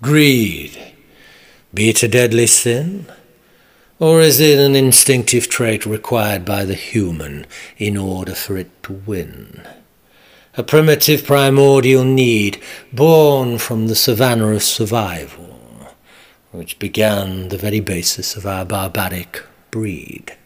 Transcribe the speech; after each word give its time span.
Greed. 0.00 0.94
Be 1.74 1.88
it 1.88 2.04
a 2.04 2.08
deadly 2.08 2.46
sin? 2.46 3.06
Or 3.98 4.20
is 4.20 4.38
it 4.38 4.58
an 4.58 4.76
instinctive 4.76 5.48
trait 5.48 5.84
required 5.84 6.44
by 6.44 6.64
the 6.64 6.74
human 6.74 7.46
in 7.78 7.96
order 7.96 8.34
for 8.34 8.56
it 8.56 8.70
to 8.84 8.92
win? 8.92 9.66
A 10.56 10.62
primitive 10.62 11.26
primordial 11.26 12.04
need 12.04 12.62
born 12.92 13.58
from 13.58 13.88
the 13.88 13.96
savannah 13.96 14.48
of 14.48 14.62
survival, 14.62 15.58
which 16.52 16.78
began 16.78 17.48
the 17.48 17.58
very 17.58 17.80
basis 17.80 18.36
of 18.36 18.46
our 18.46 18.64
barbaric 18.64 19.42
breed. 19.72 20.36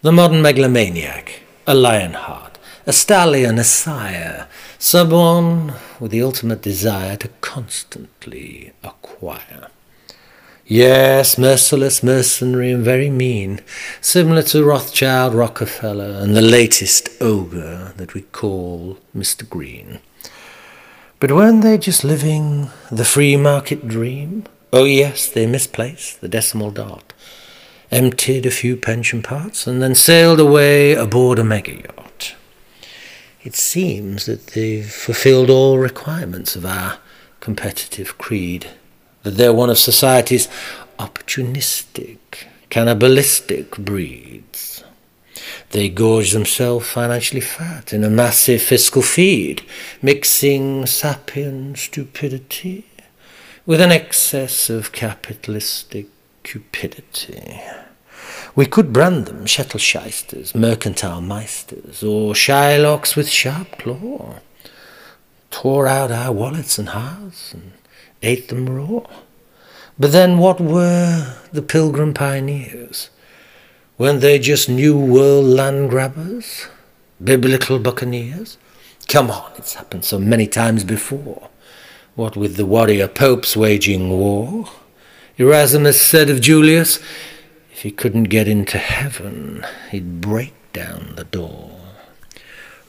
The 0.00 0.12
modern 0.12 0.40
megalomaniac, 0.40 1.42
a 1.66 1.74
lionheart, 1.74 2.49
a 2.86 2.92
stallion, 2.92 3.58
a 3.58 3.64
sire, 3.64 4.48
someone 4.78 5.74
with 5.98 6.10
the 6.10 6.22
ultimate 6.22 6.62
desire 6.62 7.16
to 7.16 7.28
constantly 7.40 8.72
acquire. 8.82 9.68
Yes, 10.66 11.36
merciless, 11.36 12.02
mercenary, 12.02 12.70
and 12.70 12.84
very 12.84 13.10
mean, 13.10 13.60
similar 14.00 14.42
to 14.42 14.64
Rothschild, 14.64 15.34
Rockefeller, 15.34 16.20
and 16.22 16.36
the 16.36 16.40
latest 16.40 17.08
ogre 17.20 17.92
that 17.96 18.14
we 18.14 18.22
call 18.22 18.98
Mr. 19.14 19.48
Green. 19.48 19.98
But 21.18 21.32
weren't 21.32 21.62
they 21.62 21.76
just 21.76 22.04
living 22.04 22.70
the 22.90 23.04
free 23.04 23.36
market 23.36 23.88
dream? 23.88 24.44
Oh, 24.72 24.84
yes, 24.84 25.28
they 25.28 25.44
misplaced 25.46 26.20
the 26.20 26.28
decimal 26.28 26.70
dot, 26.70 27.12
emptied 27.90 28.46
a 28.46 28.50
few 28.52 28.76
pension 28.76 29.22
pots, 29.22 29.66
and 29.66 29.82
then 29.82 29.96
sailed 29.96 30.38
away 30.38 30.94
aboard 30.94 31.40
a 31.40 31.44
mega 31.44 31.72
yacht. 31.72 31.99
It 33.42 33.56
seems 33.56 34.26
that 34.26 34.48
they've 34.48 34.90
fulfilled 34.90 35.48
all 35.48 35.78
requirements 35.78 36.56
of 36.56 36.66
our 36.66 36.98
competitive 37.40 38.18
creed, 38.18 38.66
that 39.22 39.32
they're 39.32 39.52
one 39.52 39.70
of 39.70 39.78
society's 39.78 40.46
opportunistic, 40.98 42.18
cannibalistic 42.68 43.78
breeds. 43.78 44.84
They 45.70 45.88
gorge 45.88 46.32
themselves 46.32 46.90
financially 46.90 47.40
fat 47.40 47.94
in 47.94 48.04
a 48.04 48.10
massive 48.10 48.60
fiscal 48.60 49.00
feed, 49.02 49.62
mixing 50.02 50.84
sapient 50.84 51.78
stupidity 51.78 52.84
with 53.64 53.80
an 53.80 53.92
excess 53.92 54.68
of 54.68 54.92
capitalistic 54.92 56.08
cupidity. 56.42 57.60
We 58.56 58.66
could 58.66 58.92
brand 58.92 59.26
them 59.26 59.44
Shettleshysters, 59.46 60.54
mercantile 60.54 61.20
meisters, 61.20 62.02
or 62.02 62.34
Shylocks 62.34 63.14
with 63.14 63.28
sharp 63.28 63.78
claw. 63.78 64.40
Tore 65.50 65.86
out 65.86 66.10
our 66.10 66.32
wallets 66.32 66.78
and 66.78 66.90
hearts 66.90 67.52
and 67.52 67.72
ate 68.22 68.48
them 68.48 68.68
raw. 68.68 69.06
But 69.98 70.12
then 70.12 70.38
what 70.38 70.60
were 70.60 71.36
the 71.52 71.62
pilgrim 71.62 72.14
pioneers? 72.14 73.10
Weren't 73.98 74.20
they 74.20 74.38
just 74.38 74.68
new 74.68 74.98
world 74.98 75.44
land 75.44 75.90
grabbers? 75.90 76.68
Biblical 77.22 77.78
buccaneers? 77.78 78.56
Come 79.08 79.30
on, 79.30 79.52
it's 79.56 79.74
happened 79.74 80.04
so 80.04 80.18
many 80.18 80.46
times 80.46 80.84
before. 80.84 81.50
What 82.14 82.36
with 82.36 82.56
the 82.56 82.66
warrior 82.66 83.08
popes 83.08 83.56
waging 83.56 84.10
war? 84.10 84.66
Erasmus 85.36 86.00
said 86.00 86.30
of 86.30 86.40
Julius, 86.40 86.98
if 87.80 87.84
he 87.84 87.90
couldn't 87.90 88.24
get 88.24 88.46
into 88.46 88.76
heaven, 88.76 89.64
he'd 89.90 90.20
break 90.20 90.52
down 90.74 91.14
the 91.16 91.24
door. 91.24 91.80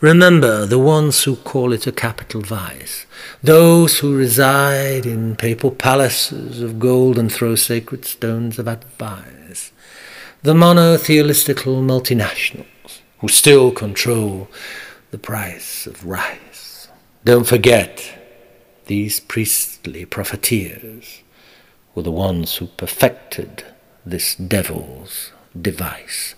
Remember 0.02 0.66
the 0.66 0.80
ones 0.80 1.24
who 1.24 1.38
call 1.38 1.72
it 1.72 1.88
a 1.88 1.94
capital 1.94 2.42
vice, 2.42 3.06
those 3.42 4.00
who 4.00 4.14
reside 4.14 5.06
in 5.06 5.38
papal 5.38 5.72
palaces 5.72 6.62
of 6.62 6.78
gold 6.78 7.18
and 7.18 7.32
throw 7.32 7.56
sacred 7.56 8.04
stones 8.04 8.60
of 8.60 8.68
advice, 8.68 9.72
the 10.44 10.54
monotheistical 10.54 11.82
multinationals 11.82 13.00
who 13.20 13.30
still 13.30 13.72
control 13.72 14.50
the 15.12 15.18
price 15.18 15.88
of 15.88 16.04
rice. 16.04 16.90
Don't 17.24 17.48
forget, 17.48 18.04
these 18.88 19.22
priestly 19.22 20.04
profiteers 20.04 21.22
were 21.96 22.04
the 22.04 22.12
ones 22.12 22.58
who 22.58 22.68
perfected 22.68 23.64
this 24.06 24.36
devil's 24.36 25.32
device. 25.60 26.36